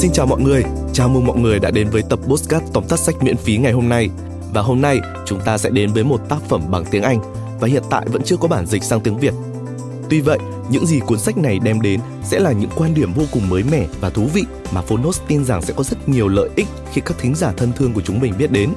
Xin 0.00 0.12
chào 0.12 0.26
mọi 0.26 0.40
người, 0.40 0.64
chào 0.92 1.08
mừng 1.08 1.26
mọi 1.26 1.38
người 1.38 1.58
đã 1.58 1.70
đến 1.70 1.90
với 1.90 2.02
tập 2.02 2.18
podcast 2.28 2.64
tóm 2.72 2.84
tắt 2.88 2.98
sách 2.98 3.22
miễn 3.22 3.36
phí 3.36 3.56
ngày 3.56 3.72
hôm 3.72 3.88
nay. 3.88 4.08
Và 4.52 4.62
hôm 4.62 4.80
nay 4.80 5.00
chúng 5.26 5.40
ta 5.40 5.58
sẽ 5.58 5.70
đến 5.70 5.92
với 5.92 6.04
một 6.04 6.28
tác 6.28 6.38
phẩm 6.48 6.62
bằng 6.70 6.84
tiếng 6.90 7.02
Anh 7.02 7.20
và 7.60 7.68
hiện 7.68 7.82
tại 7.90 8.06
vẫn 8.12 8.22
chưa 8.22 8.36
có 8.36 8.48
bản 8.48 8.66
dịch 8.66 8.82
sang 8.82 9.00
tiếng 9.00 9.18
Việt. 9.18 9.34
Tuy 10.10 10.20
vậy, 10.20 10.38
những 10.70 10.86
gì 10.86 11.00
cuốn 11.06 11.18
sách 11.18 11.36
này 11.36 11.58
đem 11.58 11.80
đến 11.80 12.00
sẽ 12.24 12.38
là 12.38 12.52
những 12.52 12.70
quan 12.76 12.94
điểm 12.94 13.12
vô 13.12 13.22
cùng 13.32 13.48
mới 13.48 13.62
mẻ 13.70 13.86
và 14.00 14.10
thú 14.10 14.26
vị 14.34 14.44
mà 14.72 14.82
Phonos 14.82 15.20
tin 15.28 15.44
rằng 15.44 15.62
sẽ 15.62 15.74
có 15.76 15.84
rất 15.84 16.08
nhiều 16.08 16.28
lợi 16.28 16.50
ích 16.56 16.66
khi 16.92 17.00
các 17.04 17.18
thính 17.18 17.34
giả 17.34 17.52
thân 17.56 17.72
thương 17.76 17.92
của 17.92 18.02
chúng 18.04 18.20
mình 18.20 18.34
biết 18.38 18.50
đến. 18.50 18.72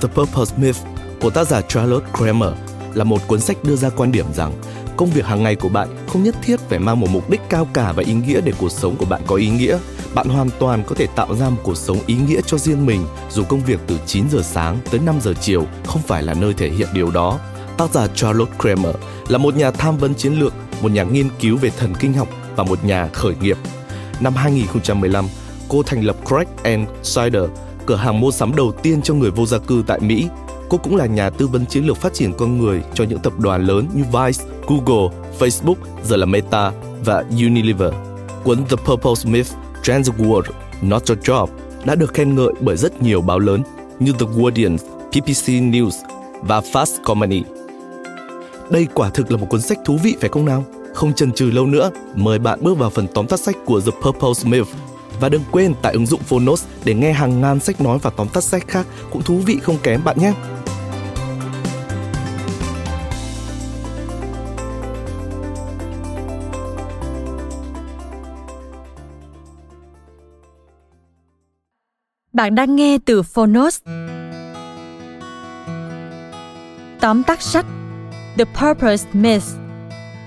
The 0.00 0.08
Purpose 0.14 0.56
Myth 0.58 0.78
của 1.20 1.30
tác 1.30 1.48
giả 1.48 1.60
Charlotte 1.60 2.06
Kramer 2.18 2.52
là 2.94 3.04
một 3.04 3.20
cuốn 3.26 3.40
sách 3.40 3.56
đưa 3.64 3.76
ra 3.76 3.90
quan 3.90 4.12
điểm 4.12 4.26
rằng 4.34 4.52
công 5.00 5.10
việc 5.10 5.26
hàng 5.26 5.42
ngày 5.42 5.56
của 5.56 5.68
bạn 5.68 5.88
không 6.08 6.22
nhất 6.22 6.34
thiết 6.42 6.60
phải 6.60 6.78
mang 6.78 7.00
một 7.00 7.06
mục 7.10 7.30
đích 7.30 7.40
cao 7.48 7.68
cả 7.72 7.92
và 7.92 8.02
ý 8.02 8.12
nghĩa 8.12 8.40
để 8.40 8.52
cuộc 8.58 8.68
sống 8.68 8.96
của 8.96 9.04
bạn 9.04 9.20
có 9.26 9.36
ý 9.36 9.48
nghĩa. 9.48 9.78
Bạn 10.14 10.28
hoàn 10.28 10.48
toàn 10.58 10.82
có 10.86 10.94
thể 10.94 11.06
tạo 11.16 11.36
ra 11.36 11.48
một 11.48 11.60
cuộc 11.62 11.76
sống 11.76 11.98
ý 12.06 12.16
nghĩa 12.28 12.40
cho 12.46 12.58
riêng 12.58 12.86
mình 12.86 13.06
dù 13.30 13.44
công 13.44 13.60
việc 13.60 13.80
từ 13.86 13.98
9 14.06 14.30
giờ 14.30 14.42
sáng 14.42 14.78
tới 14.90 15.00
5 15.00 15.20
giờ 15.20 15.34
chiều 15.40 15.66
không 15.86 16.02
phải 16.02 16.22
là 16.22 16.34
nơi 16.34 16.54
thể 16.54 16.70
hiện 16.70 16.88
điều 16.94 17.10
đó. 17.10 17.38
Tác 17.78 17.90
giả 17.90 18.06
Charlotte 18.14 18.52
Kramer 18.58 18.94
là 19.28 19.38
một 19.38 19.56
nhà 19.56 19.70
tham 19.70 19.98
vấn 19.98 20.14
chiến 20.14 20.32
lược, 20.32 20.54
một 20.82 20.92
nhà 20.92 21.02
nghiên 21.02 21.28
cứu 21.40 21.56
về 21.56 21.70
thần 21.78 21.94
kinh 22.00 22.12
học 22.12 22.28
và 22.56 22.64
một 22.64 22.84
nhà 22.84 23.08
khởi 23.12 23.34
nghiệp. 23.40 23.56
Năm 24.20 24.34
2015, 24.34 25.26
cô 25.68 25.82
thành 25.82 26.04
lập 26.04 26.16
Craig 26.26 26.48
and 26.62 26.88
Cider, 27.02 27.44
cửa 27.86 27.96
hàng 27.96 28.20
mua 28.20 28.30
sắm 28.30 28.56
đầu 28.56 28.72
tiên 28.82 29.02
cho 29.02 29.14
người 29.14 29.30
vô 29.30 29.46
gia 29.46 29.58
cư 29.58 29.82
tại 29.86 30.00
Mỹ 30.00 30.28
Cô 30.70 30.78
cũng 30.78 30.96
là 30.96 31.06
nhà 31.06 31.30
tư 31.30 31.46
vấn 31.46 31.66
chiến 31.66 31.84
lược 31.84 31.96
phát 31.96 32.14
triển 32.14 32.32
con 32.32 32.58
người 32.58 32.82
cho 32.94 33.04
những 33.04 33.18
tập 33.18 33.32
đoàn 33.38 33.66
lớn 33.66 33.88
như 33.94 34.04
Vice, 34.04 34.44
Google, 34.66 35.16
Facebook, 35.38 35.74
giờ 36.04 36.16
là 36.16 36.26
Meta 36.26 36.72
và 37.04 37.24
Unilever. 37.30 37.92
Cuốn 38.44 38.64
The 38.64 38.76
Purpose 38.84 39.30
Myth, 39.30 39.52
Trans 39.82 40.10
World, 40.10 40.42
Not 40.82 41.08
Your 41.08 41.18
Job 41.18 41.46
đã 41.84 41.94
được 41.94 42.14
khen 42.14 42.34
ngợi 42.34 42.52
bởi 42.60 42.76
rất 42.76 43.02
nhiều 43.02 43.20
báo 43.20 43.38
lớn 43.38 43.62
như 43.98 44.12
The 44.12 44.26
Guardian, 44.36 44.76
PPC 45.08 45.48
News 45.48 45.90
và 46.40 46.60
Fast 46.60 47.02
Company. 47.04 47.42
Đây 48.70 48.86
quả 48.94 49.10
thực 49.10 49.30
là 49.30 49.36
một 49.36 49.46
cuốn 49.50 49.60
sách 49.60 49.78
thú 49.84 49.98
vị 50.02 50.16
phải 50.20 50.30
không 50.30 50.44
nào? 50.44 50.64
Không 50.94 51.12
chần 51.12 51.32
chừ 51.32 51.50
lâu 51.50 51.66
nữa, 51.66 51.90
mời 52.14 52.38
bạn 52.38 52.58
bước 52.62 52.78
vào 52.78 52.90
phần 52.90 53.06
tóm 53.14 53.26
tắt 53.26 53.40
sách 53.40 53.56
của 53.64 53.80
The 53.80 53.92
Purpose 54.02 54.48
Myth 54.48 54.68
và 55.20 55.28
đừng 55.28 55.42
quên 55.50 55.74
tải 55.82 55.92
ứng 55.92 56.06
dụng 56.06 56.20
Phonos 56.20 56.64
để 56.84 56.94
nghe 56.94 57.12
hàng 57.12 57.40
ngàn 57.40 57.60
sách 57.60 57.80
nói 57.80 57.98
và 58.02 58.10
tóm 58.16 58.28
tắt 58.28 58.44
sách 58.44 58.68
khác 58.68 58.86
cũng 59.10 59.22
thú 59.22 59.38
vị 59.46 59.58
không 59.62 59.76
kém 59.82 60.04
bạn 60.04 60.18
nhé. 60.18 60.32
Bạn 72.32 72.54
đang 72.54 72.76
nghe 72.76 72.98
từ 73.04 73.22
Phonos. 73.22 73.80
Tóm 77.00 77.22
tắt 77.22 77.42
sách 77.42 77.66
The 78.38 78.44
Purpose 78.44 79.08
Myth 79.12 79.44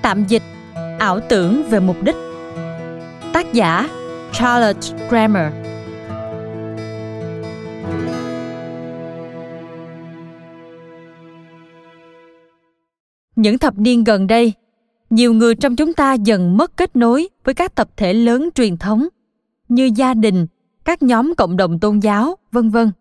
Tạm 0.02 0.26
dịch 0.28 0.44
Ảo 1.00 1.20
tưởng 1.30 1.64
về 1.70 1.80
mục 1.80 2.04
đích 2.04 2.16
Tác 3.34 3.54
giả 3.54 3.90
Charlotte 4.34 5.08
Grammer 5.10 5.54
Những 13.36 13.58
thập 13.58 13.80
niên 13.80 14.04
gần 14.04 14.28
đây, 14.28 14.54
nhiều 15.10 15.34
người 15.34 15.56
trong 15.56 15.76
chúng 15.76 15.94
ta 15.94 16.14
dần 16.14 16.58
mất 16.58 16.78
kết 16.78 16.96
nối 16.96 17.30
với 17.44 17.54
các 17.54 17.76
tập 17.76 17.90
thể 17.98 18.14
lớn 18.14 18.50
truyền 18.56 18.78
thống 18.78 19.08
như 19.70 19.90
gia 19.96 20.14
đình, 20.14 20.48
các 20.86 21.04
nhóm 21.04 21.36
cộng 21.36 21.58
đồng 21.58 21.80
tôn 21.80 22.00
giáo, 22.00 22.36
vân 22.52 22.70
vân. 22.70 22.92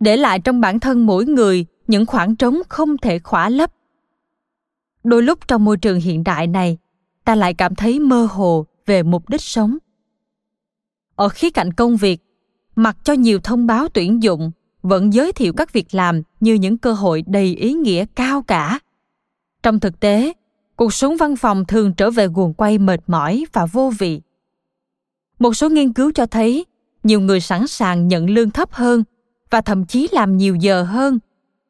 Để 0.00 0.16
lại 0.16 0.40
trong 0.40 0.60
bản 0.60 0.80
thân 0.80 1.06
mỗi 1.06 1.24
người 1.24 1.66
những 1.86 2.06
khoảng 2.06 2.36
trống 2.36 2.58
không 2.68 2.98
thể 2.98 3.18
khỏa 3.18 3.48
lấp. 3.48 3.72
Đôi 5.04 5.22
lúc 5.22 5.48
trong 5.48 5.64
môi 5.64 5.76
trường 5.76 6.00
hiện 6.00 6.24
đại 6.24 6.46
này, 6.46 6.78
ta 7.24 7.34
lại 7.34 7.54
cảm 7.54 7.74
thấy 7.74 8.00
mơ 8.00 8.28
hồ 8.30 8.66
về 8.86 9.02
mục 9.02 9.28
đích 9.28 9.40
sống. 9.40 9.78
Ở 11.16 11.28
khía 11.28 11.50
cạnh 11.50 11.72
công 11.72 11.96
việc, 11.96 12.20
mặc 12.76 12.96
cho 13.04 13.12
nhiều 13.12 13.38
thông 13.40 13.66
báo 13.66 13.88
tuyển 13.88 14.22
dụng 14.22 14.50
vẫn 14.82 15.12
giới 15.12 15.32
thiệu 15.32 15.52
các 15.52 15.72
việc 15.72 15.94
làm 15.94 16.22
như 16.40 16.54
những 16.54 16.78
cơ 16.78 16.92
hội 16.92 17.22
đầy 17.26 17.54
ý 17.54 17.72
nghĩa 17.72 18.04
cao 18.14 18.42
cả. 18.42 18.78
Trong 19.62 19.80
thực 19.80 20.00
tế, 20.00 20.32
cuộc 20.76 20.94
sống 20.94 21.16
văn 21.16 21.36
phòng 21.36 21.64
thường 21.64 21.94
trở 21.94 22.10
về 22.10 22.28
guồng 22.28 22.54
quay 22.54 22.78
mệt 22.78 23.00
mỏi 23.06 23.44
và 23.52 23.66
vô 23.66 23.92
vị. 23.98 24.20
Một 25.38 25.56
số 25.56 25.68
nghiên 25.68 25.92
cứu 25.92 26.12
cho 26.14 26.26
thấy 26.26 26.66
nhiều 27.02 27.20
người 27.20 27.40
sẵn 27.40 27.66
sàng 27.66 28.08
nhận 28.08 28.30
lương 28.30 28.50
thấp 28.50 28.72
hơn 28.72 29.04
và 29.50 29.60
thậm 29.60 29.86
chí 29.86 30.08
làm 30.12 30.36
nhiều 30.36 30.56
giờ 30.56 30.82
hơn 30.82 31.18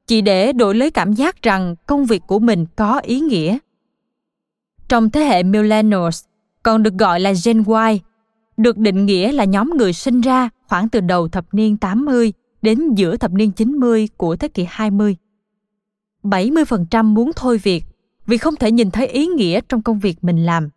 chỉ 0.07 0.21
để 0.21 0.53
đổi 0.53 0.75
lấy 0.75 0.91
cảm 0.91 1.13
giác 1.13 1.43
rằng 1.43 1.75
công 1.87 2.07
việc 2.07 2.23
của 2.27 2.39
mình 2.39 2.67
có 2.77 2.99
ý 2.99 3.21
nghĩa. 3.21 3.59
Trong 4.89 5.11
thế 5.11 5.21
hệ 5.21 5.43
millennials, 5.43 6.25
còn 6.63 6.83
được 6.83 6.95
gọi 6.95 7.21
là 7.21 7.33
Gen 7.45 7.65
Y, 7.91 8.01
được 8.57 8.79
định 8.79 9.07
nghĩa 9.07 9.33
là 9.33 9.45
nhóm 9.45 9.71
người 9.77 9.93
sinh 9.93 10.21
ra 10.21 10.49
khoảng 10.69 10.89
từ 10.89 11.01
đầu 11.01 11.29
thập 11.29 11.55
niên 11.55 11.77
80 11.77 12.33
đến 12.63 12.95
giữa 12.95 13.17
thập 13.17 13.33
niên 13.33 13.53
90 13.53 14.09
của 14.17 14.37
thế 14.37 14.49
kỷ 14.49 14.67
20. 14.69 15.17
70% 16.23 17.05
muốn 17.05 17.31
thôi 17.37 17.59
việc 17.63 17.85
vì 18.27 18.39
không 18.39 18.57
thể 18.57 18.73
nhìn 18.73 18.91
thấy 18.91 19.07
ý 19.07 19.27
nghĩa 19.27 19.61
trong 19.69 19.83
công 19.83 19.99
việc 19.99 20.25
mình 20.25 20.47
làm. 20.47 20.69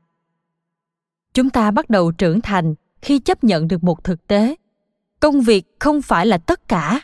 Chúng 1.33 1.49
ta 1.49 1.71
bắt 1.71 1.89
đầu 1.89 2.11
trưởng 2.11 2.41
thành 2.41 2.75
khi 3.05 3.19
chấp 3.19 3.43
nhận 3.43 3.67
được 3.67 3.83
một 3.83 4.03
thực 4.03 4.27
tế. 4.27 4.55
Công 5.19 5.41
việc 5.41 5.65
không 5.79 6.01
phải 6.01 6.25
là 6.25 6.37
tất 6.37 6.67
cả. 6.67 7.01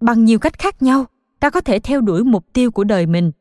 Bằng 0.00 0.24
nhiều 0.24 0.38
cách 0.38 0.58
khác 0.58 0.82
nhau, 0.82 1.06
ta 1.40 1.50
có 1.50 1.60
thể 1.60 1.78
theo 1.78 2.00
đuổi 2.00 2.24
mục 2.24 2.46
tiêu 2.52 2.70
của 2.70 2.84
đời 2.84 3.06
mình. 3.06 3.32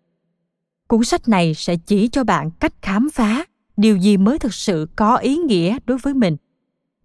Cuốn 0.88 1.04
sách 1.04 1.28
này 1.28 1.54
sẽ 1.54 1.76
chỉ 1.76 2.08
cho 2.08 2.24
bạn 2.24 2.52
cách 2.52 2.74
khám 2.82 3.10
phá 3.14 3.46
điều 3.78 3.98
gì 3.98 4.18
mới 4.18 4.40
thực 4.40 4.54
sự 4.54 4.88
có 4.96 5.16
ý 5.16 5.38
nghĩa 5.38 5.78
đối 5.86 5.98
với 5.98 6.14
mình, 6.14 6.38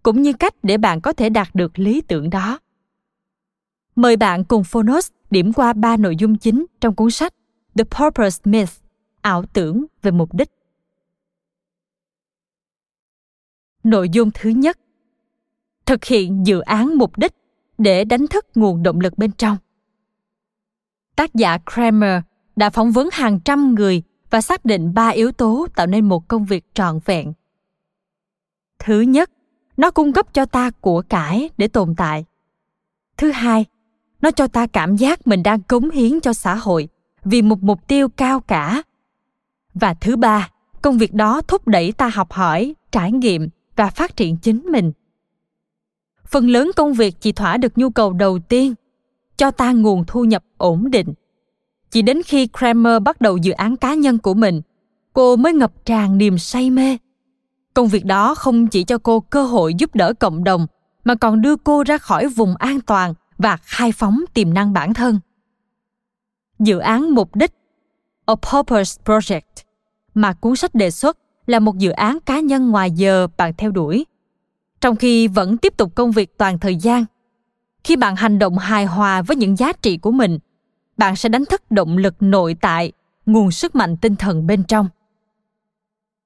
cũng 0.03 0.21
như 0.21 0.33
cách 0.33 0.53
để 0.63 0.77
bạn 0.77 1.01
có 1.01 1.13
thể 1.13 1.29
đạt 1.29 1.55
được 1.55 1.79
lý 1.79 2.01
tưởng 2.01 2.29
đó. 2.29 2.59
Mời 3.95 4.17
bạn 4.17 4.43
cùng 4.43 4.63
phonos 4.63 5.09
điểm 5.29 5.53
qua 5.53 5.73
ba 5.73 5.97
nội 5.97 6.15
dung 6.15 6.37
chính 6.37 6.65
trong 6.81 6.95
cuốn 6.95 7.11
sách 7.11 7.33
the 7.75 7.83
purpose 7.83 8.41
myth, 8.43 8.73
ảo 9.21 9.43
tưởng 9.53 9.85
về 10.01 10.11
mục 10.11 10.33
đích. 10.33 10.49
Nội 13.83 14.09
dung 14.09 14.31
thứ 14.33 14.49
nhất. 14.49 14.79
Thực 15.85 16.05
hiện 16.05 16.47
dự 16.47 16.59
án 16.59 16.97
mục 16.97 17.17
đích 17.17 17.33
để 17.77 18.03
đánh 18.05 18.27
thức 18.27 18.45
nguồn 18.55 18.83
động 18.83 18.99
lực 18.99 19.17
bên 19.17 19.31
trong. 19.31 19.57
Tác 21.15 21.35
giả 21.35 21.57
kramer 21.73 22.21
đã 22.55 22.69
phỏng 22.69 22.91
vấn 22.91 23.09
hàng 23.11 23.39
trăm 23.39 23.75
người 23.75 24.03
và 24.29 24.41
xác 24.41 24.65
định 24.65 24.93
ba 24.93 25.07
yếu 25.07 25.31
tố 25.31 25.67
tạo 25.75 25.87
nên 25.87 26.09
một 26.09 26.27
công 26.27 26.45
việc 26.45 26.65
trọn 26.73 26.99
vẹn. 27.05 27.33
Thứ 28.79 29.01
nhất, 29.01 29.31
nó 29.77 29.91
cung 29.91 30.13
cấp 30.13 30.33
cho 30.33 30.45
ta 30.45 30.69
của 30.81 31.01
cải 31.01 31.49
để 31.57 31.67
tồn 31.67 31.95
tại. 31.95 32.25
Thứ 33.17 33.31
hai, 33.31 33.65
nó 34.21 34.31
cho 34.31 34.47
ta 34.47 34.67
cảm 34.67 34.95
giác 34.95 35.27
mình 35.27 35.43
đang 35.43 35.61
cống 35.61 35.89
hiến 35.89 36.19
cho 36.19 36.33
xã 36.33 36.55
hội 36.55 36.87
vì 37.23 37.41
một 37.41 37.63
mục 37.63 37.87
tiêu 37.87 38.09
cao 38.09 38.39
cả. 38.39 38.83
Và 39.73 39.93
thứ 39.93 40.15
ba, 40.15 40.49
công 40.81 40.97
việc 40.97 41.13
đó 41.13 41.41
thúc 41.41 41.67
đẩy 41.67 41.91
ta 41.91 42.07
học 42.07 42.31
hỏi, 42.31 42.75
trải 42.91 43.11
nghiệm 43.11 43.49
và 43.75 43.89
phát 43.89 44.15
triển 44.15 44.37
chính 44.37 44.65
mình. 44.71 44.91
Phần 46.25 46.49
lớn 46.49 46.71
công 46.75 46.93
việc 46.93 47.15
chỉ 47.19 47.31
thỏa 47.31 47.57
được 47.57 47.77
nhu 47.77 47.89
cầu 47.89 48.13
đầu 48.13 48.39
tiên, 48.39 48.73
cho 49.37 49.51
ta 49.51 49.71
nguồn 49.71 50.03
thu 50.07 50.23
nhập 50.23 50.43
ổn 50.57 50.91
định. 50.91 51.13
Chỉ 51.91 52.01
đến 52.01 52.21
khi 52.25 52.47
kramer 52.59 53.01
bắt 53.01 53.21
đầu 53.21 53.37
dự 53.37 53.51
án 53.51 53.77
cá 53.77 53.93
nhân 53.93 54.17
của 54.17 54.33
mình, 54.33 54.61
cô 55.13 55.35
mới 55.35 55.53
ngập 55.53 55.85
tràn 55.85 56.17
niềm 56.17 56.37
say 56.37 56.69
mê. 56.69 56.97
Công 57.73 57.87
việc 57.87 58.05
đó 58.05 58.35
không 58.35 58.67
chỉ 58.67 58.83
cho 58.83 58.97
cô 58.97 59.19
cơ 59.19 59.43
hội 59.43 59.73
giúp 59.73 59.95
đỡ 59.95 60.13
cộng 60.13 60.43
đồng, 60.43 60.67
mà 61.03 61.15
còn 61.15 61.41
đưa 61.41 61.55
cô 61.55 61.83
ra 61.83 61.97
khỏi 61.97 62.27
vùng 62.27 62.55
an 62.55 62.81
toàn 62.81 63.13
và 63.37 63.57
khai 63.57 63.91
phóng 63.91 64.21
tiềm 64.33 64.53
năng 64.53 64.73
bản 64.73 64.93
thân. 64.93 65.19
Dự 66.59 66.77
án 66.77 67.09
mục 67.09 67.35
đích, 67.35 67.51
a 68.25 68.35
purpose 68.35 69.01
project, 69.05 69.63
mà 70.13 70.33
cuốn 70.33 70.55
sách 70.55 70.75
đề 70.75 70.91
xuất 70.91 71.17
là 71.47 71.59
một 71.59 71.77
dự 71.77 71.89
án 71.89 72.19
cá 72.25 72.39
nhân 72.39 72.69
ngoài 72.69 72.91
giờ 72.91 73.27
bạn 73.37 73.53
theo 73.57 73.71
đuổi. 73.71 74.05
Trong 74.81 74.95
khi 74.95 75.27
vẫn 75.27 75.57
tiếp 75.57 75.77
tục 75.77 75.95
công 75.95 76.11
việc 76.11 76.37
toàn 76.37 76.59
thời 76.59 76.75
gian, 76.75 77.05
khi 77.83 77.95
bạn 77.95 78.15
hành 78.15 78.39
động 78.39 78.57
hài 78.57 78.85
hòa 78.85 79.21
với 79.21 79.35
những 79.35 79.57
giá 79.57 79.73
trị 79.73 79.97
của 79.97 80.11
mình, 80.11 80.39
bạn 80.97 81.15
sẽ 81.15 81.29
đánh 81.29 81.45
thức 81.45 81.71
động 81.71 81.97
lực 81.97 82.15
nội 82.19 82.55
tại, 82.61 82.91
nguồn 83.25 83.51
sức 83.51 83.75
mạnh 83.75 83.97
tinh 83.97 84.15
thần 84.15 84.47
bên 84.47 84.63
trong. 84.63 84.89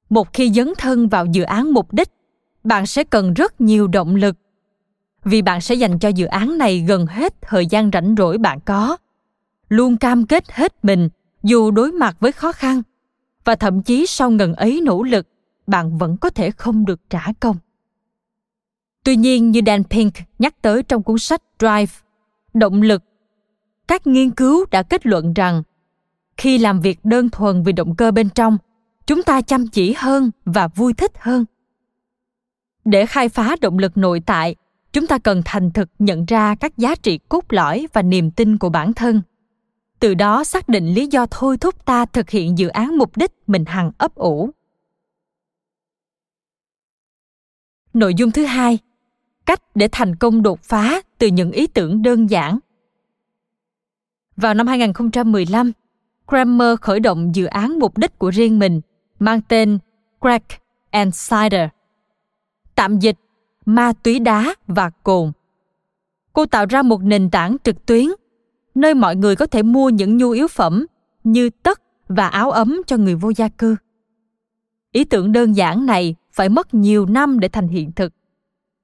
Một 0.10 0.34
khi 0.34 0.52
dấn 0.54 0.74
thân 0.78 1.08
vào 1.08 1.26
dự 1.26 1.44
án 1.44 1.74
mục 1.74 1.94
đích, 1.94 2.10
bạn 2.64 2.86
sẽ 2.86 3.04
cần 3.04 3.34
rất 3.34 3.62
nhiều 3.62 3.88
động 3.88 4.16
lực, 4.16 4.36
vì 5.24 5.42
bạn 5.42 5.62
sẽ 5.62 5.76
dành 5.76 6.00
cho 6.00 6.10
dự 6.10 6.26
án 6.26 6.58
này 6.58 6.80
gần 6.80 7.06
hết 7.06 7.42
thời 7.42 7.66
gian 7.66 7.90
rảnh 7.94 8.16
rỗi 8.18 8.38
bạn 8.38 8.60
có, 8.66 8.98
luôn 9.70 9.98
cam 9.98 10.26
kết 10.26 10.52
hết 10.52 10.86
mình 10.86 11.10
dù 11.44 11.72
đối 11.72 11.92
mặt 11.92 12.16
với 12.20 12.32
khó 12.32 12.52
khăn 12.52 12.82
và 13.48 13.56
thậm 13.56 13.82
chí 13.82 14.06
sau 14.08 14.32
ngần 14.32 14.54
ấy 14.54 14.82
nỗ 14.86 15.04
lực 15.04 15.28
bạn 15.68 15.98
vẫn 15.98 16.18
có 16.18 16.30
thể 16.30 16.52
không 16.52 16.86
được 16.86 17.00
trả 17.10 17.26
công 17.40 17.58
Tuy 19.04 19.16
nhiên 19.16 19.52
như 19.52 19.62
Dan 19.66 19.84
Pink 19.84 20.14
nhắc 20.40 20.62
tới 20.62 20.84
trong 20.84 21.04
cuốn 21.04 21.18
sách 21.18 21.42
Drive, 21.60 21.94
động 22.54 22.82
lực, 22.82 23.04
các 23.88 24.08
nghiên 24.08 24.32
cứu 24.32 24.66
đã 24.72 24.84
kết 24.84 25.06
luận 25.06 25.34
rằng 25.34 25.64
khi 26.38 26.58
làm 26.58 26.80
việc 26.80 27.00
đơn 27.04 27.30
thuần 27.30 27.64
vì 27.64 27.72
động 27.72 27.96
cơ 27.96 28.12
bên 28.12 28.30
trong, 28.30 28.58
chúng 29.06 29.24
ta 29.24 29.42
chăm 29.42 29.68
chỉ 29.68 29.94
hơn 29.98 30.32
và 30.46 30.68
vui 30.68 30.94
thích 30.94 31.12
hơn. 31.20 31.46
Để 32.86 33.06
khai 33.06 33.30
phá 33.30 33.56
động 33.62 33.78
lực 33.78 33.98
nội 33.98 34.22
tại, 34.26 34.56
chúng 34.94 35.08
ta 35.08 35.18
cần 35.18 35.42
thành 35.46 35.72
thực 35.72 35.90
nhận 36.00 36.26
ra 36.26 36.56
các 36.56 36.78
giá 36.78 36.96
trị 36.96 37.20
cốt 37.30 37.44
lõi 37.50 37.88
và 37.94 38.02
niềm 38.02 38.32
tin 38.32 38.58
của 38.58 38.70
bản 38.70 38.94
thân. 38.94 39.22
Từ 40.00 40.14
đó 40.14 40.44
xác 40.44 40.70
định 40.70 40.88
lý 40.88 41.08
do 41.08 41.26
thôi 41.32 41.58
thúc 41.58 41.86
ta 41.86 42.06
thực 42.06 42.30
hiện 42.30 42.58
dự 42.58 42.68
án 42.68 42.98
mục 42.98 43.18
đích 43.18 43.32
mình 43.48 43.66
hằng 43.66 43.92
ấp 43.98 44.16
ủ. 44.16 44.50
Nội 47.94 48.14
dung 48.14 48.32
thứ 48.32 48.46
hai, 48.46 48.80
cách 49.46 49.62
để 49.76 49.90
thành 49.92 50.16
công 50.16 50.44
đột 50.44 50.64
phá 50.64 51.02
từ 51.18 51.28
những 51.28 51.52
ý 51.52 51.68
tưởng 51.68 52.02
đơn 52.02 52.30
giản. 52.30 52.60
Vào 54.36 54.54
năm 54.54 54.68
2015, 54.68 55.72
Kramer 56.28 56.80
khởi 56.82 57.00
động 57.00 57.36
dự 57.36 57.46
án 57.46 57.80
mục 57.80 57.98
đích 57.98 58.20
của 58.20 58.30
riêng 58.30 58.60
mình 58.60 58.82
mang 59.20 59.42
tên 59.42 59.80
Crack 60.22 60.62
and 60.90 61.30
Cider. 61.30 61.70
Tạm 62.76 63.00
dịch 63.00 63.18
ma 63.66 63.94
túy 64.04 64.20
đá 64.20 64.56
và 64.68 64.90
cồn. 64.90 65.32
Cô 66.34 66.46
tạo 66.46 66.66
ra 66.70 66.82
một 66.82 67.04
nền 67.04 67.30
tảng 67.30 67.58
trực 67.64 67.86
tuyến 67.86 68.08
nơi 68.78 68.94
mọi 68.94 69.16
người 69.16 69.36
có 69.36 69.46
thể 69.46 69.64
mua 69.64 69.90
những 69.90 70.18
nhu 70.18 70.30
yếu 70.30 70.48
phẩm 70.48 70.86
như 71.24 71.50
tất 71.50 71.82
và 72.08 72.28
áo 72.28 72.52
ấm 72.52 72.82
cho 72.88 72.98
người 72.98 73.16
vô 73.16 73.32
gia 73.36 73.50
cư. 73.50 73.76
Ý 74.92 75.04
tưởng 75.04 75.32
đơn 75.32 75.56
giản 75.56 75.86
này 75.86 76.16
phải 76.34 76.50
mất 76.50 76.74
nhiều 76.74 77.06
năm 77.06 77.40
để 77.40 77.48
thành 77.48 77.68
hiện 77.68 77.92
thực. 77.92 78.14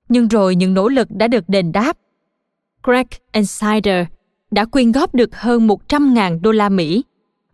Nhưng 0.09 0.27
rồi 0.27 0.55
những 0.55 0.73
nỗ 0.73 0.87
lực 0.87 1.07
đã 1.11 1.27
được 1.27 1.43
đền 1.49 1.71
đáp. 1.71 1.97
Craig 2.83 3.07
Insider 3.31 4.05
đã 4.51 4.65
quyên 4.65 4.91
góp 4.91 5.15
được 5.15 5.35
hơn 5.35 5.67
100.000 5.67 6.41
đô 6.41 6.51
la 6.51 6.69
Mỹ, 6.69 7.03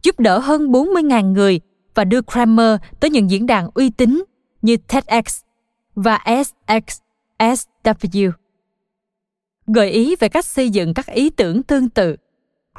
giúp 0.04 0.20
đỡ 0.20 0.40
hơn 0.40 0.72
40.000 0.72 1.32
người 1.32 1.60
và 1.96 2.04
đưa 2.04 2.22
Kramer 2.22 2.80
tới 3.00 3.10
những 3.10 3.32
diễn 3.32 3.46
đàn 3.46 3.70
uy 3.74 3.90
tín 3.90 4.24
như 4.62 4.78
TEDx 4.78 5.42
và 5.96 6.20
SXSW. 7.40 8.32
Gợi 9.68 9.90
ý 9.90 10.16
về 10.16 10.30
cách 10.30 10.46
xây 10.46 10.70
dựng 10.70 10.94
các 10.94 11.06
ý 11.06 11.30
tưởng 11.30 11.64
tương 11.64 11.90
tự, 11.90 12.16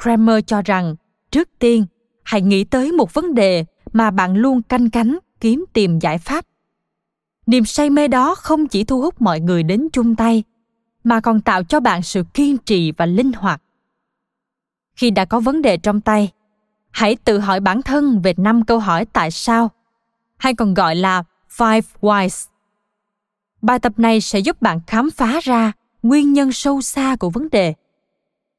Kramer 0.01 0.45
cho 0.47 0.61
rằng, 0.61 0.95
trước 1.31 1.49
tiên, 1.59 1.85
hãy 2.23 2.41
nghĩ 2.41 2.63
tới 2.63 2.91
một 2.91 3.13
vấn 3.13 3.33
đề 3.33 3.65
mà 3.93 4.11
bạn 4.11 4.35
luôn 4.35 4.61
canh 4.61 4.89
cánh 4.89 5.17
kiếm 5.39 5.65
tìm 5.73 5.99
giải 5.99 6.17
pháp. 6.17 6.45
Niềm 7.45 7.65
say 7.65 7.89
mê 7.89 8.07
đó 8.07 8.35
không 8.35 8.67
chỉ 8.67 8.83
thu 8.83 9.01
hút 9.01 9.21
mọi 9.21 9.39
người 9.39 9.63
đến 9.63 9.87
chung 9.93 10.15
tay, 10.15 10.43
mà 11.03 11.19
còn 11.19 11.41
tạo 11.41 11.63
cho 11.63 11.79
bạn 11.79 12.01
sự 12.01 12.23
kiên 12.33 12.57
trì 12.57 12.91
và 12.91 13.05
linh 13.05 13.33
hoạt. 13.33 13.61
Khi 14.95 15.11
đã 15.11 15.25
có 15.25 15.39
vấn 15.39 15.61
đề 15.61 15.77
trong 15.77 16.01
tay, 16.01 16.31
hãy 16.91 17.15
tự 17.15 17.39
hỏi 17.39 17.59
bản 17.59 17.81
thân 17.81 18.21
về 18.21 18.33
năm 18.37 18.65
câu 18.65 18.79
hỏi 18.79 19.05
tại 19.05 19.31
sao, 19.31 19.71
hay 20.37 20.53
còn 20.53 20.73
gọi 20.73 20.95
là 20.95 21.23
five 21.57 21.81
whys. 22.01 22.47
Bài 23.61 23.79
tập 23.79 23.93
này 23.97 24.21
sẽ 24.21 24.39
giúp 24.39 24.61
bạn 24.61 24.79
khám 24.87 25.11
phá 25.11 25.39
ra 25.43 25.71
nguyên 26.03 26.33
nhân 26.33 26.51
sâu 26.51 26.81
xa 26.81 27.15
của 27.15 27.29
vấn 27.29 27.49
đề. 27.49 27.73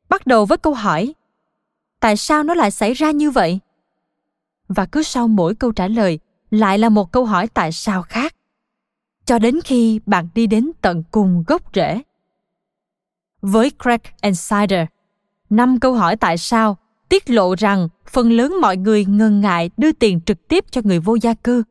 Bắt 0.09 0.27
đầu 0.27 0.45
với 0.45 0.59
câu 0.59 0.75
hỏi 0.75 1.15
tại 2.03 2.17
sao 2.17 2.43
nó 2.43 2.55
lại 2.55 2.71
xảy 2.71 2.95
ra 2.95 3.11
như 3.11 3.31
vậy 3.31 3.61
và 4.69 4.87
cứ 4.87 5.03
sau 5.03 5.29
mỗi 5.29 5.55
câu 5.55 5.73
trả 5.73 5.89
lời 5.89 6.19
lại 6.51 6.79
là 6.79 6.89
một 6.89 7.13
câu 7.13 7.25
hỏi 7.25 7.49
tại 7.49 7.73
sao 7.73 8.03
khác 8.03 8.35
cho 9.25 9.39
đến 9.39 9.61
khi 9.65 10.01
bạn 10.07 10.29
đi 10.35 10.47
đến 10.47 10.71
tận 10.81 11.03
cùng 11.11 11.45
gốc 11.47 11.63
rễ. 11.75 12.03
Với 13.43 13.71
Crack 13.83 14.21
Insider, 14.23 14.87
năm 15.51 15.81
câu 15.81 15.95
hỏi 15.95 16.17
tại 16.17 16.39
sao 16.39 16.77
tiết 17.09 17.31
lộ 17.31 17.55
rằng 17.59 17.89
phần 18.11 18.33
lớn 18.33 18.55
mọi 18.61 18.77
người 18.77 19.05
ngần 19.05 19.41
ngại 19.41 19.71
đưa 19.77 19.93
tiền 19.93 20.21
trực 20.21 20.49
tiếp 20.49 20.65
cho 20.71 20.81
người 20.85 20.99
vô 20.99 21.15
gia 21.15 21.35
cư 21.35 21.63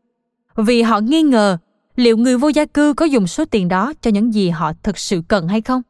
vì 0.56 0.81
họ 0.81 1.00
nghi 1.00 1.22
ngờ 1.22 1.57
liệu 1.95 2.18
người 2.18 2.38
vô 2.38 2.48
gia 2.48 2.66
cư 2.66 2.94
có 2.94 3.06
dùng 3.06 3.27
số 3.27 3.45
tiền 3.45 3.68
đó 3.68 3.94
cho 4.01 4.12
những 4.12 4.34
gì 4.34 4.50
họ 4.50 4.74
thực 4.84 4.98
sự 4.98 5.22
cần 5.27 5.48
hay 5.48 5.62
không. 5.62 5.81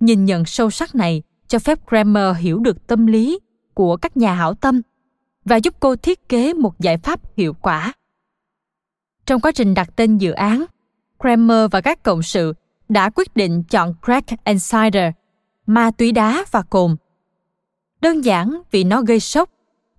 Nhìn 0.00 0.24
nhận 0.24 0.44
sâu 0.44 0.70
sắc 0.70 0.94
này 0.94 1.22
cho 1.48 1.58
phép 1.58 1.78
Kramer 1.88 2.36
hiểu 2.38 2.58
được 2.58 2.86
tâm 2.86 3.06
lý 3.06 3.38
của 3.74 3.96
các 3.96 4.16
nhà 4.16 4.34
hảo 4.34 4.54
tâm 4.54 4.82
và 5.44 5.56
giúp 5.56 5.74
cô 5.80 5.96
thiết 5.96 6.28
kế 6.28 6.54
một 6.54 6.80
giải 6.80 6.98
pháp 6.98 7.20
hiệu 7.36 7.54
quả 7.54 7.92
trong 9.28 9.40
quá 9.40 9.52
trình 9.52 9.74
đặt 9.74 9.90
tên 9.96 10.18
dự 10.18 10.32
án, 10.32 10.64
Kramer 11.18 11.70
và 11.70 11.80
các 11.80 12.02
cộng 12.02 12.22
sự 12.22 12.54
đã 12.88 13.10
quyết 13.10 13.36
định 13.36 13.62
chọn 13.62 13.94
crack 14.04 14.44
and 14.44 14.72
cider, 14.72 15.12
ma 15.66 15.90
túy 15.90 16.12
đá 16.12 16.44
và 16.50 16.62
cồn. 16.62 16.96
Đơn 18.00 18.24
giản 18.24 18.62
vì 18.70 18.84
nó 18.84 19.02
gây 19.02 19.20
sốc 19.20 19.50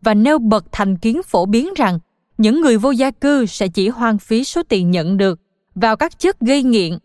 và 0.01 0.13
nêu 0.13 0.39
bật 0.39 0.65
thành 0.71 0.97
kiến 0.97 1.23
phổ 1.23 1.45
biến 1.45 1.73
rằng 1.75 1.99
những 2.37 2.61
người 2.61 2.77
vô 2.77 2.91
gia 2.91 3.11
cư 3.11 3.45
sẽ 3.45 3.67
chỉ 3.67 3.89
hoang 3.89 4.19
phí 4.19 4.43
số 4.43 4.63
tiền 4.63 4.91
nhận 4.91 5.17
được 5.17 5.39
vào 5.75 5.95
các 5.95 6.19
chất 6.19 6.39
gây 6.39 6.63
nghiện. 6.63 6.97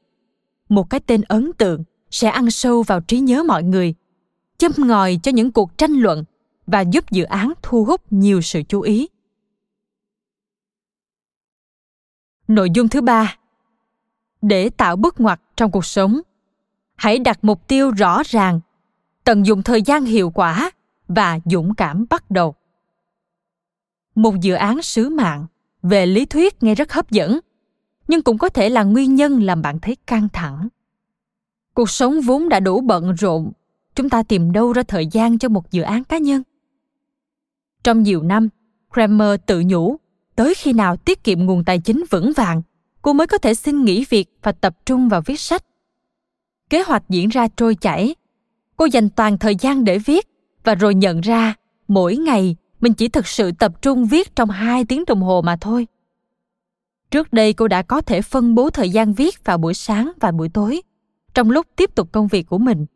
Một 0.68 0.90
cái 0.90 1.00
tên 1.00 1.22
ấn 1.28 1.52
tượng 1.52 1.84
sẽ 2.10 2.28
ăn 2.28 2.50
sâu 2.50 2.82
vào 2.82 3.00
trí 3.00 3.20
nhớ 3.20 3.42
mọi 3.42 3.62
người, 3.62 3.94
châm 4.58 4.72
ngòi 4.78 5.18
cho 5.22 5.30
những 5.32 5.52
cuộc 5.52 5.78
tranh 5.78 5.92
luận 5.92 6.24
và 6.66 6.80
giúp 6.80 7.10
dự 7.10 7.24
án 7.24 7.52
thu 7.62 7.84
hút 7.84 8.00
nhiều 8.10 8.40
sự 8.40 8.62
chú 8.68 8.80
ý. 8.80 9.08
Nội 12.48 12.70
dung 12.74 12.88
thứ 12.88 13.00
ba 13.00 13.36
Để 14.42 14.70
tạo 14.70 14.96
bước 14.96 15.20
ngoặt 15.20 15.40
trong 15.56 15.70
cuộc 15.70 15.84
sống, 15.84 16.20
hãy 16.96 17.18
đặt 17.18 17.38
mục 17.42 17.68
tiêu 17.68 17.90
rõ 17.90 18.22
ràng, 18.26 18.60
tận 19.24 19.46
dụng 19.46 19.62
thời 19.62 19.82
gian 19.82 20.04
hiệu 20.04 20.30
quả 20.30 20.70
và 21.08 21.38
dũng 21.44 21.74
cảm 21.74 22.04
bắt 22.10 22.30
đầu. 22.30 22.54
Một 24.14 24.34
dự 24.40 24.54
án 24.54 24.82
sứ 24.82 25.08
mạng 25.08 25.46
về 25.82 26.06
lý 26.06 26.26
thuyết 26.26 26.62
nghe 26.62 26.74
rất 26.74 26.92
hấp 26.92 27.10
dẫn, 27.10 27.40
nhưng 28.08 28.22
cũng 28.22 28.38
có 28.38 28.48
thể 28.48 28.70
là 28.70 28.82
nguyên 28.82 29.14
nhân 29.14 29.42
làm 29.42 29.62
bạn 29.62 29.78
thấy 29.80 29.96
căng 30.06 30.28
thẳng. 30.32 30.68
Cuộc 31.74 31.90
sống 31.90 32.20
vốn 32.20 32.48
đã 32.48 32.60
đủ 32.60 32.80
bận 32.80 33.14
rộn, 33.14 33.52
chúng 33.94 34.10
ta 34.10 34.22
tìm 34.22 34.52
đâu 34.52 34.72
ra 34.72 34.82
thời 34.82 35.06
gian 35.06 35.38
cho 35.38 35.48
một 35.48 35.70
dự 35.70 35.82
án 35.82 36.04
cá 36.04 36.18
nhân? 36.18 36.42
Trong 37.84 38.02
nhiều 38.02 38.22
năm, 38.22 38.48
Kramer 38.92 39.40
tự 39.46 39.62
nhủ 39.66 39.96
tới 40.36 40.54
khi 40.54 40.72
nào 40.72 40.96
tiết 40.96 41.24
kiệm 41.24 41.46
nguồn 41.46 41.64
tài 41.64 41.78
chính 41.78 42.04
vững 42.10 42.32
vàng 42.36 42.62
cô 43.02 43.12
mới 43.12 43.26
có 43.26 43.38
thể 43.38 43.54
xin 43.54 43.84
nghỉ 43.84 44.04
việc 44.10 44.28
và 44.42 44.52
tập 44.52 44.76
trung 44.86 45.08
vào 45.08 45.22
viết 45.26 45.40
sách 45.40 45.64
kế 46.70 46.82
hoạch 46.82 47.02
diễn 47.08 47.28
ra 47.28 47.48
trôi 47.56 47.74
chảy 47.74 48.14
cô 48.76 48.84
dành 48.84 49.10
toàn 49.10 49.38
thời 49.38 49.56
gian 49.56 49.84
để 49.84 49.98
viết 49.98 50.28
và 50.64 50.74
rồi 50.74 50.94
nhận 50.94 51.20
ra 51.20 51.54
mỗi 51.88 52.16
ngày 52.16 52.56
mình 52.80 52.94
chỉ 52.94 53.08
thực 53.08 53.26
sự 53.26 53.52
tập 53.52 53.82
trung 53.82 54.06
viết 54.06 54.36
trong 54.36 54.50
hai 54.50 54.84
tiếng 54.84 55.04
đồng 55.06 55.22
hồ 55.22 55.42
mà 55.42 55.56
thôi. 55.56 55.86
Trước 57.10 57.32
đây 57.32 57.52
cô 57.52 57.68
đã 57.68 57.82
có 57.82 58.00
thể 58.00 58.22
phân 58.22 58.54
bố 58.54 58.70
thời 58.70 58.90
gian 58.90 59.14
viết 59.14 59.44
vào 59.44 59.58
buổi 59.58 59.74
sáng 59.74 60.12
và 60.20 60.32
buổi 60.32 60.48
tối, 60.48 60.82
trong 61.34 61.50
lúc 61.50 61.66
tiếp 61.76 61.94
tục 61.94 62.08
công 62.12 62.28
việc 62.28 62.46
của 62.46 62.58
mình. 62.58 62.86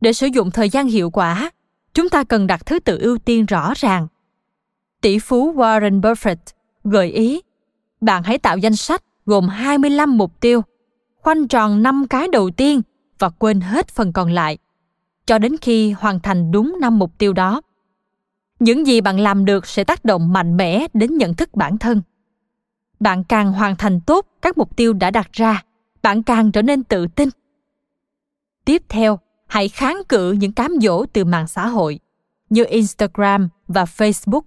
Để 0.00 0.12
sử 0.12 0.26
dụng 0.26 0.50
thời 0.50 0.68
gian 0.68 0.86
hiệu 0.86 1.10
quả, 1.10 1.50
chúng 1.94 2.08
ta 2.08 2.24
cần 2.24 2.46
đặt 2.46 2.66
thứ 2.66 2.78
tự 2.78 2.98
ưu 2.98 3.18
tiên 3.18 3.46
rõ 3.46 3.72
ràng 3.76 4.06
tỷ 5.00 5.18
phú 5.18 5.54
Warren 5.54 6.00
Buffett 6.00 6.36
gợi 6.84 7.10
ý 7.10 7.40
bạn 8.00 8.22
hãy 8.22 8.38
tạo 8.38 8.58
danh 8.58 8.76
sách 8.76 9.04
gồm 9.26 9.48
25 9.48 10.16
mục 10.16 10.40
tiêu, 10.40 10.62
khoanh 11.16 11.48
tròn 11.48 11.82
5 11.82 12.06
cái 12.10 12.28
đầu 12.32 12.50
tiên 12.50 12.82
và 13.18 13.28
quên 13.28 13.60
hết 13.60 13.88
phần 13.88 14.12
còn 14.12 14.30
lại, 14.30 14.58
cho 15.26 15.38
đến 15.38 15.56
khi 15.60 15.92
hoàn 15.92 16.20
thành 16.20 16.50
đúng 16.50 16.76
5 16.80 16.98
mục 16.98 17.18
tiêu 17.18 17.32
đó. 17.32 17.60
Những 18.58 18.86
gì 18.86 19.00
bạn 19.00 19.20
làm 19.20 19.44
được 19.44 19.66
sẽ 19.66 19.84
tác 19.84 20.04
động 20.04 20.32
mạnh 20.32 20.56
mẽ 20.56 20.86
đến 20.94 21.16
nhận 21.16 21.34
thức 21.34 21.54
bản 21.54 21.78
thân. 21.78 22.02
Bạn 23.00 23.24
càng 23.24 23.52
hoàn 23.52 23.76
thành 23.76 24.00
tốt 24.00 24.26
các 24.42 24.58
mục 24.58 24.76
tiêu 24.76 24.92
đã 24.92 25.10
đặt 25.10 25.32
ra, 25.32 25.62
bạn 26.02 26.22
càng 26.22 26.52
trở 26.52 26.62
nên 26.62 26.84
tự 26.84 27.06
tin. 27.06 27.28
Tiếp 28.64 28.82
theo, 28.88 29.18
hãy 29.50 29.68
kháng 29.68 30.02
cự 30.08 30.32
những 30.32 30.52
cám 30.52 30.76
dỗ 30.80 31.06
từ 31.12 31.24
mạng 31.24 31.46
xã 31.46 31.66
hội 31.66 32.00
như 32.50 32.64
Instagram 32.64 33.48
và 33.68 33.84
Facebook. 33.84 34.42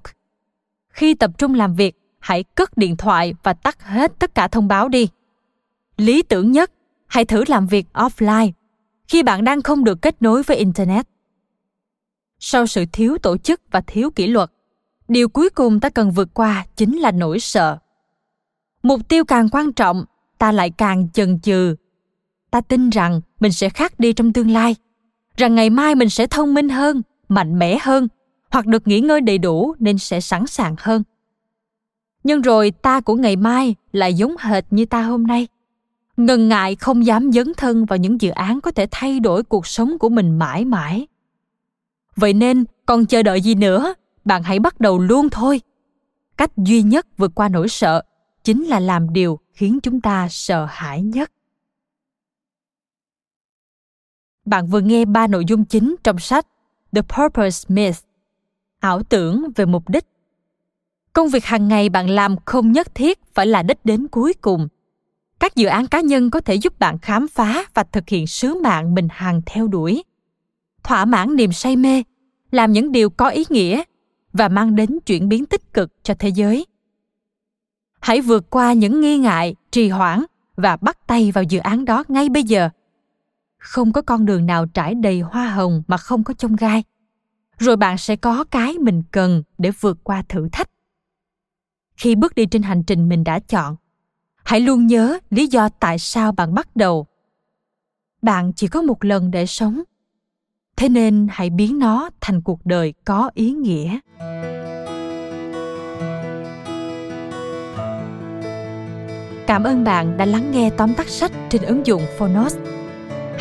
Khi 0.89 1.13
tập 1.13 1.31
trung 1.37 1.53
làm 1.53 1.75
việc, 1.75 1.95
hãy 2.19 2.43
cất 2.43 2.77
điện 2.77 2.97
thoại 2.97 3.35
và 3.43 3.53
tắt 3.53 3.83
hết 3.83 4.11
tất 4.19 4.35
cả 4.35 4.47
thông 4.47 4.67
báo 4.67 4.89
đi. 4.89 5.07
Lý 5.97 6.21
tưởng 6.21 6.51
nhất, 6.51 6.71
hãy 7.07 7.25
thử 7.25 7.43
làm 7.47 7.67
việc 7.67 7.85
offline 7.93 8.51
khi 9.07 9.23
bạn 9.23 9.43
đang 9.43 9.61
không 9.61 9.83
được 9.83 10.01
kết 10.01 10.21
nối 10.21 10.43
với 10.43 10.57
internet. 10.57 11.07
Sau 12.39 12.67
sự 12.67 12.85
thiếu 12.93 13.17
tổ 13.17 13.37
chức 13.37 13.61
và 13.71 13.81
thiếu 13.81 14.11
kỷ 14.11 14.27
luật, 14.27 14.51
điều 15.07 15.29
cuối 15.29 15.49
cùng 15.49 15.79
ta 15.79 15.89
cần 15.89 16.11
vượt 16.11 16.33
qua 16.33 16.65
chính 16.75 16.97
là 16.97 17.11
nỗi 17.11 17.39
sợ. 17.39 17.77
Mục 18.83 19.07
tiêu 19.07 19.25
càng 19.25 19.49
quan 19.49 19.73
trọng, 19.73 20.05
ta 20.37 20.51
lại 20.51 20.69
càng 20.69 21.09
chần 21.09 21.39
chừ. 21.39 21.75
Ta 22.51 22.61
tin 22.61 22.89
rằng 22.89 23.21
mình 23.39 23.51
sẽ 23.51 23.69
khác 23.69 23.99
đi 23.99 24.13
trong 24.13 24.33
tương 24.33 24.51
lai 24.51 24.75
rằng 25.37 25.55
ngày 25.55 25.69
mai 25.69 25.95
mình 25.95 26.09
sẽ 26.09 26.27
thông 26.27 26.53
minh 26.53 26.69
hơn, 26.69 27.01
mạnh 27.29 27.59
mẽ 27.59 27.77
hơn, 27.81 28.07
hoặc 28.49 28.65
được 28.65 28.87
nghỉ 28.87 28.99
ngơi 28.99 29.21
đầy 29.21 29.37
đủ 29.37 29.75
nên 29.79 29.97
sẽ 29.97 30.21
sẵn 30.21 30.47
sàng 30.47 30.75
hơn. 30.79 31.03
Nhưng 32.23 32.41
rồi 32.41 32.71
ta 32.71 33.01
của 33.01 33.15
ngày 33.15 33.35
mai 33.35 33.75
lại 33.91 34.13
giống 34.13 34.35
hệt 34.39 34.65
như 34.69 34.85
ta 34.85 35.01
hôm 35.01 35.27
nay. 35.27 35.47
Ngần 36.17 36.49
ngại 36.49 36.75
không 36.75 37.05
dám 37.05 37.31
dấn 37.31 37.53
thân 37.57 37.85
vào 37.85 37.97
những 37.97 38.21
dự 38.21 38.29
án 38.29 38.61
có 38.61 38.71
thể 38.71 38.87
thay 38.91 39.19
đổi 39.19 39.43
cuộc 39.43 39.67
sống 39.67 39.97
của 39.97 40.09
mình 40.09 40.39
mãi 40.39 40.65
mãi. 40.65 41.07
Vậy 42.15 42.33
nên, 42.33 42.65
còn 42.85 43.05
chờ 43.05 43.23
đợi 43.23 43.41
gì 43.41 43.55
nữa? 43.55 43.93
Bạn 44.25 44.43
hãy 44.43 44.59
bắt 44.59 44.79
đầu 44.79 44.99
luôn 44.99 45.29
thôi. 45.29 45.61
Cách 46.37 46.57
duy 46.57 46.81
nhất 46.81 47.07
vượt 47.17 47.31
qua 47.35 47.49
nỗi 47.49 47.69
sợ 47.69 48.01
chính 48.43 48.63
là 48.63 48.79
làm 48.79 49.13
điều 49.13 49.39
khiến 49.53 49.79
chúng 49.83 50.01
ta 50.01 50.27
sợ 50.29 50.67
hãi 50.69 51.01
nhất 51.01 51.31
bạn 54.45 54.67
vừa 54.67 54.81
nghe 54.81 55.05
ba 55.05 55.27
nội 55.27 55.45
dung 55.45 55.65
chính 55.65 55.95
trong 56.03 56.19
sách 56.19 56.47
the 56.91 57.01
purpose 57.01 57.65
myth, 57.75 57.97
ảo 58.79 59.03
tưởng 59.03 59.51
về 59.55 59.65
mục 59.65 59.89
đích. 59.89 60.05
Công 61.13 61.29
việc 61.29 61.45
hàng 61.45 61.67
ngày 61.67 61.89
bạn 61.89 62.09
làm 62.09 62.35
không 62.45 62.71
nhất 62.71 62.95
thiết 62.95 63.19
phải 63.33 63.45
là 63.45 63.63
đích 63.63 63.85
đến 63.85 64.07
cuối 64.07 64.33
cùng. 64.33 64.67
Các 65.39 65.55
dự 65.55 65.67
án 65.67 65.87
cá 65.87 66.01
nhân 66.01 66.29
có 66.29 66.39
thể 66.39 66.55
giúp 66.55 66.79
bạn 66.79 66.99
khám 66.99 67.27
phá 67.27 67.65
và 67.73 67.83
thực 67.83 68.09
hiện 68.09 68.27
sứ 68.27 68.61
mạng 68.61 68.95
mình 68.95 69.07
hàng 69.11 69.41
theo 69.45 69.67
đuổi. 69.67 70.03
Thỏa 70.83 71.05
mãn 71.05 71.35
niềm 71.35 71.51
say 71.51 71.75
mê, 71.75 72.03
làm 72.51 72.71
những 72.71 72.91
điều 72.91 73.09
có 73.09 73.29
ý 73.29 73.45
nghĩa 73.49 73.83
và 74.33 74.47
mang 74.47 74.75
đến 74.75 74.99
chuyển 75.05 75.29
biến 75.29 75.45
tích 75.45 75.73
cực 75.73 76.03
cho 76.03 76.13
thế 76.19 76.29
giới. 76.29 76.65
Hãy 77.99 78.21
vượt 78.21 78.49
qua 78.49 78.73
những 78.73 79.01
nghi 79.01 79.17
ngại, 79.17 79.55
trì 79.71 79.89
hoãn 79.89 80.23
và 80.55 80.77
bắt 80.81 81.07
tay 81.07 81.31
vào 81.31 81.43
dự 81.43 81.59
án 81.59 81.85
đó 81.85 82.03
ngay 82.07 82.29
bây 82.29 82.43
giờ 82.43 82.69
không 83.63 83.93
có 83.93 84.01
con 84.01 84.25
đường 84.25 84.45
nào 84.45 84.65
trải 84.65 84.95
đầy 84.95 85.21
hoa 85.21 85.49
hồng 85.49 85.83
mà 85.87 85.97
không 85.97 86.23
có 86.23 86.33
chông 86.33 86.55
gai. 86.55 86.83
Rồi 87.57 87.75
bạn 87.75 87.97
sẽ 87.97 88.15
có 88.15 88.43
cái 88.43 88.73
mình 88.77 89.03
cần 89.11 89.43
để 89.57 89.71
vượt 89.79 90.03
qua 90.03 90.23
thử 90.29 90.49
thách. 90.51 90.69
Khi 91.97 92.15
bước 92.15 92.35
đi 92.35 92.45
trên 92.45 92.61
hành 92.61 92.83
trình 92.83 93.09
mình 93.09 93.23
đã 93.23 93.39
chọn, 93.39 93.75
hãy 94.43 94.59
luôn 94.59 94.87
nhớ 94.87 95.19
lý 95.29 95.47
do 95.47 95.69
tại 95.69 95.99
sao 95.99 96.31
bạn 96.31 96.53
bắt 96.53 96.75
đầu. 96.75 97.07
Bạn 98.21 98.53
chỉ 98.53 98.67
có 98.67 98.81
một 98.81 99.03
lần 99.03 99.31
để 99.31 99.45
sống. 99.45 99.83
Thế 100.75 100.89
nên 100.89 101.27
hãy 101.31 101.49
biến 101.49 101.79
nó 101.79 102.09
thành 102.21 102.41
cuộc 102.41 102.65
đời 102.65 102.93
có 103.05 103.31
ý 103.33 103.51
nghĩa. 103.51 103.99
Cảm 109.47 109.63
ơn 109.63 109.83
bạn 109.83 110.17
đã 110.17 110.25
lắng 110.25 110.51
nghe 110.51 110.69
tóm 110.69 110.93
tắt 110.93 111.07
sách 111.07 111.31
trên 111.49 111.61
ứng 111.61 111.85
dụng 111.85 112.01
phonos 112.17 112.55